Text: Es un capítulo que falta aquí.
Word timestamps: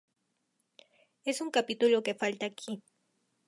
Es 1.25 1.41
un 1.41 1.51
capítulo 1.51 2.01
que 2.01 2.15
falta 2.15 2.47
aquí. 2.47 2.81